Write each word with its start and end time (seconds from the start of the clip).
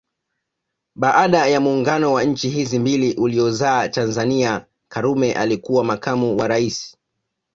Baada 0.95 1.47
ya 1.47 1.59
muungano 1.59 2.13
wa 2.13 2.23
nchi 2.23 2.49
hizi 2.49 2.79
mbili 2.79 3.13
uliozaa 3.13 3.87
Tanzania 3.89 4.65
Karume 4.89 5.33
alikuwa 5.33 5.83
makamu 5.83 6.37
wa 6.37 6.47
rais 6.47 6.97